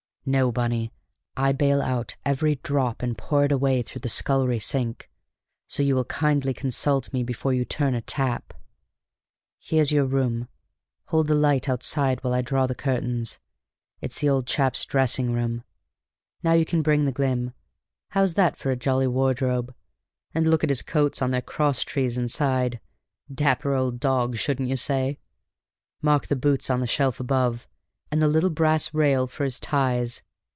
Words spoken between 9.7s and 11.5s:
your room; hold the